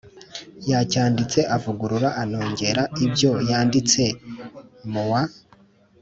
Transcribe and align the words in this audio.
Yacyanditse 0.71 1.39
avugurura 1.55 2.09
anongera 2.21 2.83
ibyo 3.05 3.31
yanditse 3.49 4.03
mu 4.91 5.03
wa. 5.11 5.21